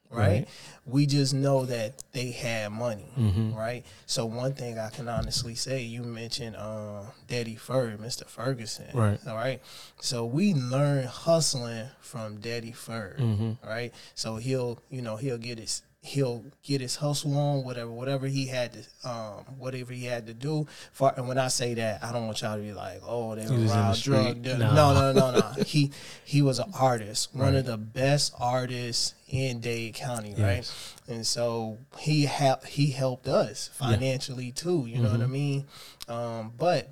[0.10, 0.28] Right.
[0.28, 0.48] Right.
[0.86, 3.12] We just know that they had money.
[3.17, 3.54] Mhm.
[3.56, 3.86] Right.
[4.06, 8.26] So one thing I can honestly say, you mentioned uh, Daddy Fur, Mr.
[8.26, 8.88] Ferguson.
[8.93, 9.20] Right.
[9.28, 9.62] All right.
[10.00, 13.15] So we learn hustling from Daddy Fur.
[13.20, 13.58] Mhm.
[13.65, 13.93] Right.
[14.15, 18.48] So he'll, you know, he'll get his he'll get his hustle on, whatever, whatever he
[18.48, 20.65] had to, um, whatever he had to do.
[20.91, 23.43] For and when I say that, I don't want y'all to be like, oh, they
[23.43, 24.46] He were around drug.
[24.46, 25.63] No, no, no, no.
[25.65, 25.91] he
[26.26, 30.58] he was an artist, one of the best artists in Dade County, right?
[30.58, 30.96] Yes.
[31.08, 34.86] And so he helped he helped us financially too.
[34.88, 35.32] You know what I Mm-hmm.
[35.32, 35.65] mean?
[36.08, 36.89] Um, but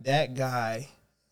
[0.00, 0.88] that guy,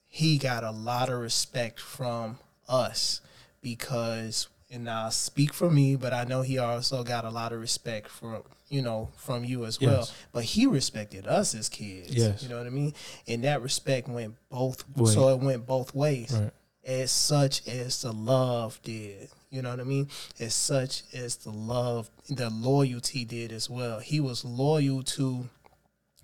[0.07, 2.38] he got a lot of respect from
[2.69, 3.21] us
[3.62, 7.61] because, and I speak for me, but I know he also got a lot of
[7.61, 9.98] respect from you know from you as well.
[9.98, 10.14] Yes.
[10.33, 12.14] But he respected us as kids.
[12.14, 12.42] Yes.
[12.42, 12.94] you know what I mean.
[13.26, 14.85] And that respect went both.
[14.96, 15.11] Way.
[15.11, 16.50] So it went both ways Right.
[16.85, 19.28] as such as the love did.
[19.50, 20.09] You know what I mean?
[20.38, 23.98] As such as the love, the loyalty did as well.
[23.98, 25.48] He was loyal to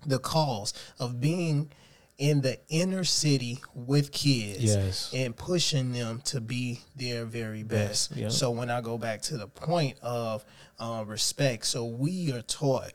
[0.05, 1.69] the cause of being
[2.17, 5.11] in the inner city with kids Yes.
[5.13, 8.11] and pushing them to be their very best.
[8.31, 10.43] So when I go back to the point of
[10.79, 12.93] uh, respect, so we are taught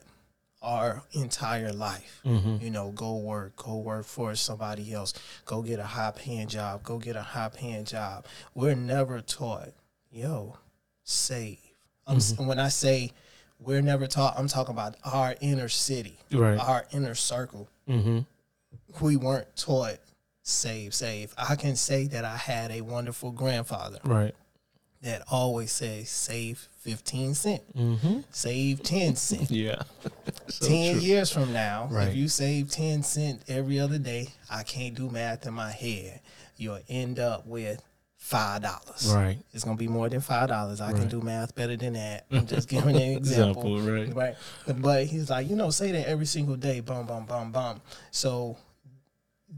[0.60, 2.20] our entire life.
[2.24, 2.64] Mm-hmm.
[2.64, 5.12] You know, go work, go work for somebody else,
[5.44, 8.26] go get a high paying job, go get a high paying job.
[8.54, 9.70] We're never taught,
[10.10, 10.58] yo,
[11.04, 11.58] save.
[12.08, 12.46] Mm-hmm.
[12.46, 13.12] When I say
[13.58, 16.58] we're never taught, I'm talking about our inner city, Right.
[16.58, 17.68] our inner circle.
[17.88, 18.20] Mm-hmm.
[19.00, 19.98] We weren't taught
[20.42, 21.34] save, save.
[21.38, 24.34] I can say that I had a wonderful grandfather Right.
[25.02, 28.20] that always says save 15 cent, Mm-hmm.
[28.30, 29.50] save 10 cent.
[29.50, 29.82] Yeah.
[30.60, 32.08] 10 years from now, Right.
[32.08, 36.20] if you save 10 cent every other day, I can't do math in my head.
[36.56, 37.82] You'll end up with
[38.16, 39.12] five dollars.
[39.12, 39.38] Right.
[39.52, 40.80] It's gonna be more than five dollars.
[40.80, 42.26] I can do math better than that.
[42.30, 43.76] I'm just giving an example.
[43.78, 44.36] Example, right.
[44.68, 44.80] Right.
[44.80, 47.80] But he's like, you know, say that every single day, bum, bum, bum, bum.
[48.12, 48.56] So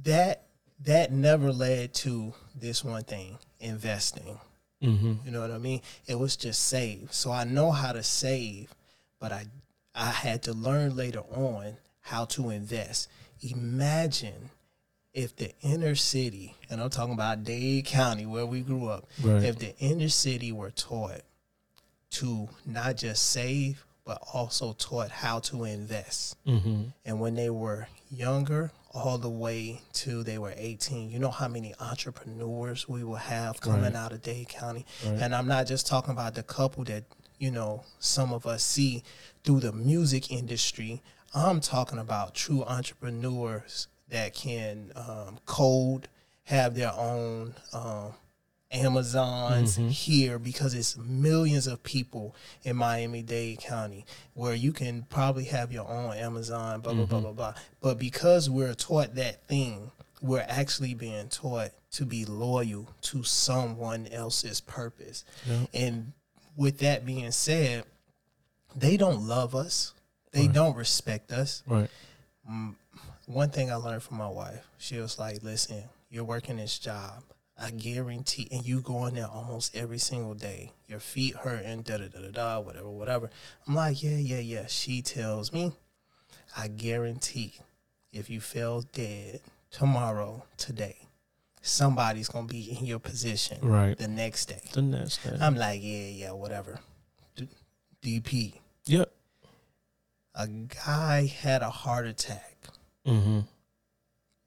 [0.02, 0.42] that
[0.84, 4.38] that never led to this one thing, investing.
[4.82, 5.14] Mm-hmm.
[5.24, 5.80] You know what I mean?
[6.06, 7.12] It was just save.
[7.12, 8.74] So I know how to save,
[9.18, 9.46] but I
[9.94, 13.08] I had to learn later on how to invest.
[13.40, 14.50] Imagine
[15.12, 19.44] if the inner city, and I'm talking about Dade County where we grew up, Right.
[19.44, 21.20] if the inner city were taught
[22.10, 26.36] to not just save, but also taught how to invest.
[26.44, 26.82] Mm-hmm.
[27.04, 31.48] And when they were younger, all the way to they were 18, you know how
[31.48, 33.94] many entrepreneurs we will have coming Right.
[33.96, 34.86] out of Dade County?
[35.04, 35.20] Right.
[35.20, 37.04] And I'm not just talking about the couple that,
[37.38, 39.02] you know, some of us see
[39.42, 41.02] through the music industry.
[41.34, 46.08] I'm talking about true entrepreneurs that can um, code,
[46.44, 48.12] have their own um,
[48.74, 49.90] Amazons Mhm.
[49.90, 52.34] here because it's millions of people
[52.64, 57.20] in Miami Dade County where you can probably have your own Amazon, blah, blah, blah,
[57.20, 57.54] blah, blah.
[57.80, 64.06] But because we're taught that thing, we're actually being taught to be loyal to someone
[64.08, 65.24] else's purpose.
[65.46, 65.66] Yeah.
[65.72, 66.12] And
[66.56, 67.84] with that being said,
[68.74, 69.92] they don't love us,
[70.32, 71.88] they don't respect us Right.
[73.26, 77.22] one thing I learned from my wife, she was like, "Listen, you're working this job.
[77.56, 80.72] I guarantee, and you go in there almost every single day.
[80.88, 83.30] Your feet hurt and da da da da da, whatever, whatever."
[83.66, 85.72] I'm like, "Yeah, yeah, yeah." She tells me,
[86.56, 87.54] "I guarantee,
[88.12, 89.40] if you fell dead
[89.70, 91.06] tomorrow, today,
[91.62, 93.96] somebody's gonna be in your position Right.
[93.96, 95.36] the next day." The next day.
[95.40, 96.80] I'm like, "Yeah, yeah, whatever."
[97.36, 97.48] D-
[98.02, 99.12] DP, yep.
[100.34, 102.50] a guy had a heart attack.
[103.06, 103.40] Mm-hmm.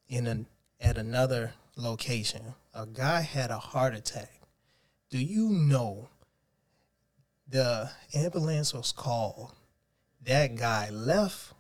[0.10, 0.48] in an
[0.80, 2.42] at another location.
[2.74, 4.32] A guy had a heart attack.
[5.10, 6.10] Do you know
[7.48, 9.54] the ambulance was called?
[10.26, 11.54] That guy left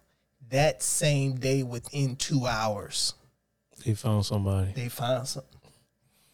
[0.49, 3.13] that same day within two hours.
[3.85, 4.73] They found somebody.
[4.73, 5.43] They found some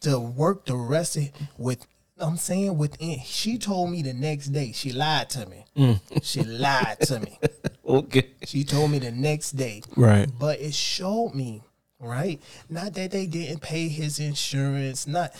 [0.00, 1.86] to work the rest of with
[2.18, 4.72] I'm saying within she told me the next day.
[4.72, 5.64] She lied to me.
[5.76, 6.00] Mm.
[6.22, 7.38] She lied to me.
[7.86, 8.30] Okay.
[8.46, 9.82] She told me the next day.
[9.94, 10.26] Right.
[10.38, 11.62] but it showed me
[12.00, 15.32] right not that they didn't pay his insurance not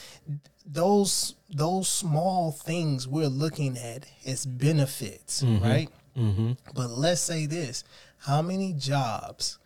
[0.66, 6.52] those those small things we're looking at as benefits right Mm-hmm.
[6.76, 7.82] but let's say this
[8.18, 9.58] how many jobs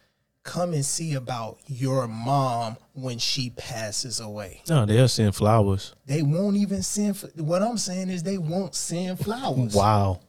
[0.44, 5.94] come and see about your mom when she passes away No, they'll send flowers.
[6.06, 10.20] they won't even send what i'm saying is they won't send flowers Wow.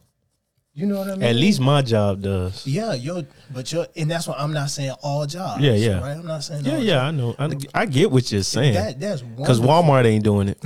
[0.74, 2.66] You know what i mean At least my job does.
[2.66, 6.00] yeah you're but you're and that's what i'm not saying all jobs Yeah, yeah.
[6.00, 7.34] right i'm not saying Yeah, yeah, I know.
[7.38, 8.74] I, I get what you're saying.
[8.74, 9.60] That that's Because.
[9.60, 10.58] Walmart ain't doing it.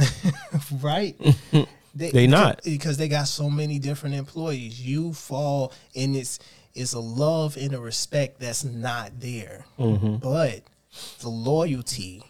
[0.83, 1.17] right?
[1.97, 2.61] They not.
[2.65, 4.81] because they got so many different employees.
[4.85, 6.41] You fall and it's
[6.75, 9.65] it's a love and a respect that's not there.
[9.79, 10.17] Mm-hmm.
[10.17, 10.63] But
[11.21, 12.21] the loyalty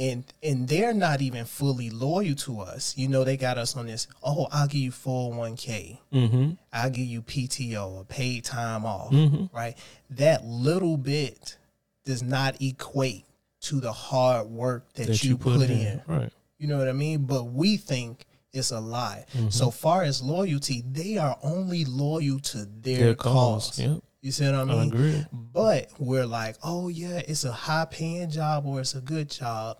[0.00, 2.96] and and they're not even fully loyal to us.
[2.96, 5.98] You know, they got us on this, oh, I'll give you 401k.
[6.12, 6.50] Mm-hmm.
[6.72, 9.12] I'll give you PTO or paid time off.
[9.12, 9.54] Mm-hmm.
[9.54, 9.76] Right?
[10.08, 11.58] That little bit
[12.06, 13.26] does not equate
[13.62, 16.00] to the hard work that, That you, put, in.
[16.06, 16.32] Right.
[16.58, 17.26] You know what I mean?
[17.26, 19.26] But we think it's a lie.
[19.34, 19.50] Mm-hmm.
[19.50, 23.78] So far as loyalty, they are only loyal to their, Their cause.
[23.78, 24.00] Yep.
[24.22, 24.88] You see what I I mean?
[24.88, 25.26] agree.
[25.32, 29.78] But we're like, oh yeah, it's a high paying job or it's a good job.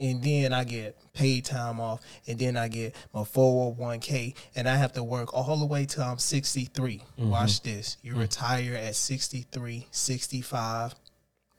[0.00, 4.74] And then I get paid time off, and then I get my 401k, and I
[4.74, 6.98] have to work all the way till I'm 63.
[6.98, 7.30] Mm-hmm.
[7.30, 7.96] Watch this.
[8.02, 10.96] You retire at 63, 65,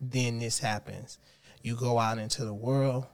[0.01, 1.17] then this happens.
[1.61, 3.07] You go out into the world,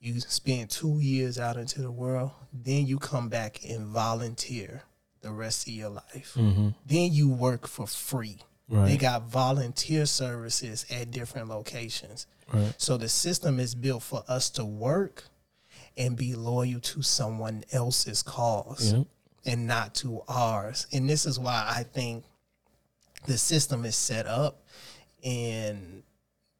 [0.00, 4.84] you spend two years out into the world, then you come back and volunteer
[5.20, 6.34] the rest of your life.
[6.34, 6.68] Mm-hmm.
[6.86, 8.38] Then you work for free.
[8.70, 12.26] They got volunteer services at different locations.
[12.52, 12.72] Right.
[12.78, 15.24] So the system is built for us to work
[15.96, 19.06] and be loyal to someone else's cause Yep.
[19.44, 20.86] and not to ours.
[20.92, 22.24] And this is why I think
[23.26, 24.62] the system is set up
[25.24, 26.02] and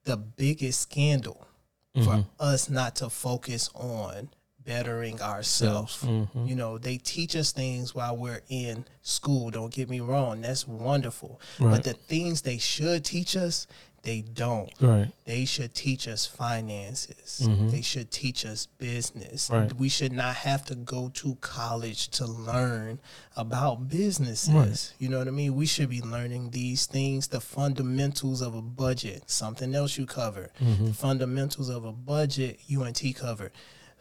[0.05, 1.47] the biggest scandal
[1.95, 2.21] for mm-hmm.
[2.39, 4.31] us not to focus on
[4.65, 6.05] bettering ourselves.
[6.05, 9.51] You know, they teach us things while we're in school.
[9.51, 11.41] Don't get me wrong, that's wonderful.
[11.59, 11.73] Right.
[11.73, 13.67] But the things they should teach us,
[14.03, 14.71] they don't.
[14.81, 15.13] Right.
[15.27, 17.47] They should teach us finances.
[17.71, 19.51] They should teach us business.
[19.51, 19.55] Mm-hmm.
[19.55, 19.73] Right.
[19.75, 22.99] We should not have to go to college to learn
[23.37, 24.55] about businesses.
[24.55, 24.95] Right.
[24.99, 25.55] You know what I mean?
[25.55, 30.51] We should be learning these things, the fundamentals of a budget, something else you cover,
[30.63, 30.87] Mm-hmm.
[30.87, 33.53] The fundamentals of a budget, UNT covered.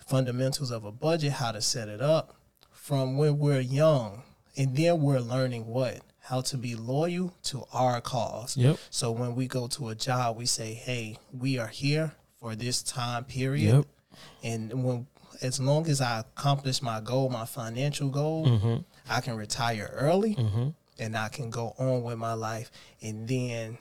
[0.10, 2.34] Fundamentals of a budget, how to set it up
[2.72, 4.24] from when we're young.
[4.58, 6.00] And then we're learning what?
[6.20, 8.58] How to be loyal to our cause.
[8.58, 8.78] Yep.
[8.90, 12.82] So when we go to a job, we say, "Hey, we are here for this
[12.82, 13.86] time period." Yep.
[14.44, 15.08] And when
[15.42, 18.78] as long as I accomplish my goal, my financial goal, mm-hmm.
[19.10, 20.70] I can retire early mm-hmm.
[20.98, 23.78] and I can go on with my life and then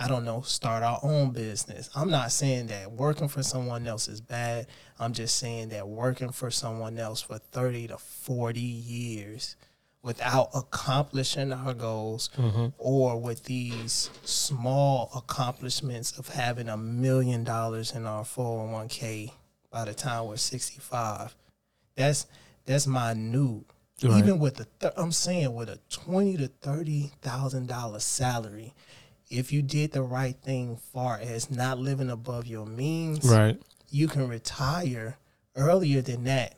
[0.00, 1.90] I don't know, start our own business.
[1.94, 4.66] I'm not saying that working for someone else is bad.
[4.98, 9.56] I'm just saying that working for someone else for 30 to 40 years
[10.02, 12.68] without accomplishing our goals mm-hmm.
[12.78, 19.32] or with these small accomplishments of having a million dollars in our 401k
[19.70, 21.34] by the time we're 65
[21.96, 22.26] that's
[22.64, 23.64] that's minute
[24.02, 24.16] Right.
[24.16, 28.72] even with the th- i'm saying with a 20 to 30 thousand dollar salary
[29.30, 33.60] if you did the right thing far as not living above your means Right.
[33.90, 35.16] you can retire
[35.56, 36.54] earlier than that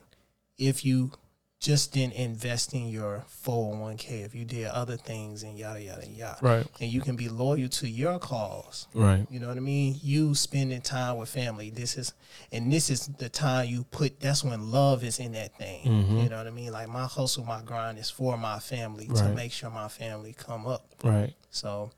[0.57, 1.11] if you
[1.59, 6.37] just didn't invest in your 401k if you did other things and yada yada yada.
[6.41, 6.67] Right.
[6.81, 8.87] and you can be loyal to your cause.
[8.93, 9.25] Right.
[9.29, 9.95] you know what i mean?
[10.01, 11.69] You spending time with family.
[11.69, 12.13] This is
[12.51, 15.85] and this is the time you put that's when love is in that thing.
[15.85, 16.17] Mm-hmm.
[16.19, 16.73] You know what i mean?
[16.73, 20.65] Like my hustle my grind is for my family to make sure my family come
[20.67, 20.85] up.
[21.01, 21.33] Right.
[21.49, 21.91] so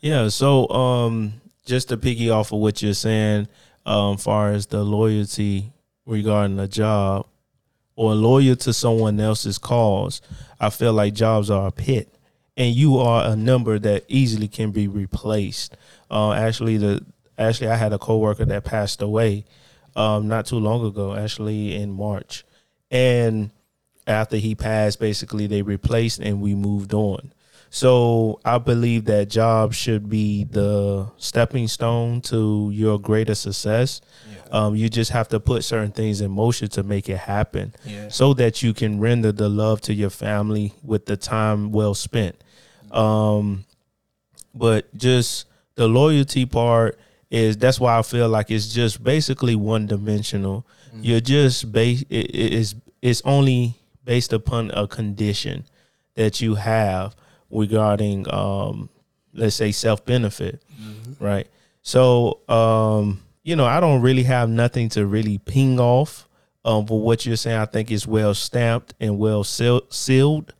[0.00, 0.28] Yeah.
[0.28, 3.48] So, um, just to piggy off of what you're saying,
[3.86, 5.72] um, far as the loyalty
[6.06, 7.26] regarding a job
[7.96, 10.20] or loyal to someone else's cause,
[10.60, 12.08] I feel like jobs are a pit,
[12.56, 15.76] and you are a number that easily can be replaced.
[16.10, 17.04] Uh, actually, the
[17.38, 19.44] actually I had a coworker that passed away,
[19.96, 22.44] um, not too long ago, actually in March,
[22.90, 23.50] and
[24.06, 27.32] after he passed, basically they replaced and we moved on.
[27.74, 34.00] So I believe that job should be the stepping stone to your greater success.
[34.52, 38.06] Um, you just have to put certain things in motion to make it happen, Yeah.
[38.10, 42.36] so that you can render the love to your family with the time well spent.
[42.92, 43.64] Um,
[44.54, 46.96] but just the loyalty part
[47.28, 50.64] is that's why I feel like it's just basically one dimensional.
[51.02, 55.64] You're just base it it is it's only based upon a condition
[56.14, 57.16] that you have
[57.54, 58.88] regarding um
[59.32, 60.62] let's say self benefit,
[61.20, 61.46] right?
[61.82, 66.28] So um you know I don't really have nothing to really ping off
[66.64, 67.58] um for what you're saying.
[67.58, 70.52] I think it's well stamped and well sealed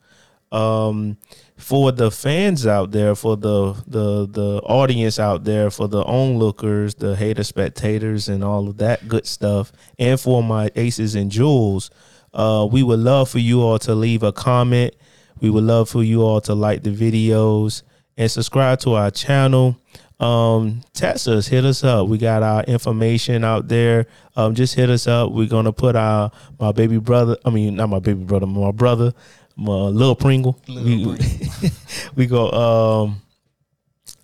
[0.53, 1.17] um
[1.57, 6.95] for the fans out there for the the the audience out there for the onlookers
[6.97, 11.91] the hater spectators and all of that good stuff and for my aces and jewels
[12.35, 14.95] uh we would love for you all to leave a comment
[15.41, 17.83] we would love for you all to like the videos
[18.17, 19.77] and subscribe to our channel
[20.21, 22.09] um, text us, hit us up.
[22.09, 24.07] We got our information out there.
[24.37, 25.33] Um, just hit us up.
[25.33, 27.37] We're gonna put our my baby brother.
[27.45, 29.13] I mean, not my baby brother, my brother,
[29.57, 30.61] my little Pringle.
[30.69, 31.71] Lil we,
[32.15, 33.23] we go um,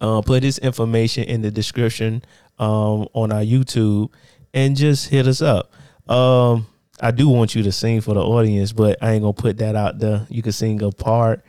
[0.00, 2.22] uh, put his information in the description
[2.58, 4.10] um on our YouTube,
[4.54, 5.72] and just hit us up.
[6.08, 6.66] Um,
[7.00, 9.74] I do want you to sing for the audience, but I ain't gonna put that
[9.74, 10.26] out there.
[10.28, 11.42] You can sing a part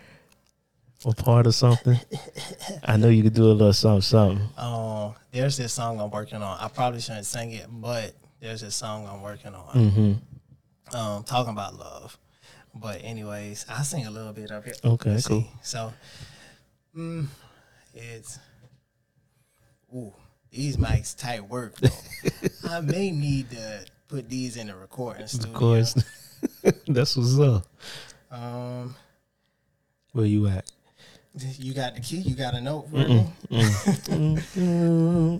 [1.03, 1.99] or part of something.
[2.83, 4.49] I know you could do a little something, something.
[4.57, 6.57] Um, there's this song I'm working on.
[6.59, 9.75] I probably shouldn't sing it, but there's this song I'm working on.
[9.75, 10.95] Mm-hmm.
[10.95, 12.17] Um, talking about love.
[12.73, 14.73] But anyways, I sing a little bit up here.
[14.83, 15.41] Okay, Let's cool.
[15.41, 15.49] see.
[15.63, 15.93] So,
[16.95, 17.27] mm,
[17.93, 18.39] it's
[19.93, 20.13] ooh,
[20.49, 21.75] these mics tight work.
[21.77, 21.89] Though.
[22.69, 25.53] I may need to put these in the recording studio.
[25.53, 25.93] Of course.
[26.87, 27.65] That's what's up.
[28.29, 28.93] Um,
[30.11, 30.69] Where you at?
[31.57, 32.17] you got the key.
[32.17, 33.25] You got a note for me.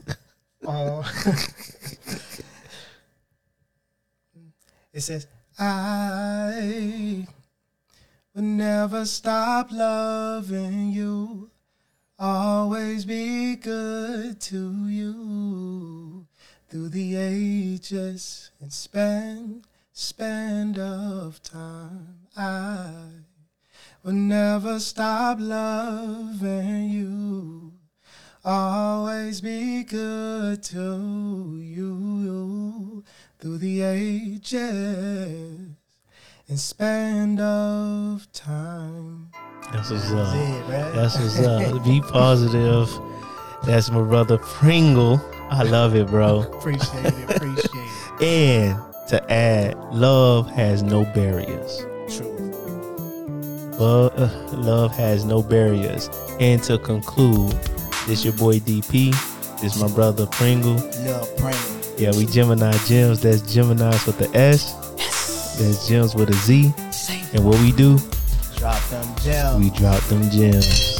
[0.64, 1.02] Uh,
[4.94, 5.26] it says,
[5.58, 7.26] I
[8.36, 11.50] will never stop loving you,
[12.20, 16.01] always be good to you
[16.72, 19.62] through the ages and span,
[19.94, 22.16] span of time.
[22.36, 22.92] I
[24.02, 27.74] will never stop loving you
[28.44, 33.04] always be good to you
[33.40, 35.70] through the ages
[36.48, 39.30] and span of time.
[39.72, 40.36] That's what's That's up.
[40.36, 40.94] it, right?
[40.94, 41.84] That's what's up.
[41.86, 42.90] Be positive.
[43.64, 45.22] That's my brother Pringle.
[45.52, 46.41] I love it, bro.
[46.54, 47.70] appreciate it, appreciate
[48.20, 48.22] it.
[48.24, 48.80] And
[49.10, 51.86] to add, love has no barriers.
[52.10, 52.30] True.
[53.78, 56.10] Love, uh, love has no barriers.
[56.39, 57.52] And to conclude,
[58.08, 59.12] this your boy DP.
[59.62, 60.76] This my brother Pringle.
[60.76, 61.58] Love praying.
[61.97, 63.22] Yeah, we Gemini Gems.
[63.22, 64.74] That's Gemini's with the S.
[65.60, 66.74] That's Gems with a Z.
[67.34, 67.97] And what we do,
[68.56, 69.60] Drop them gems.
[69.60, 70.91] we drop them gems.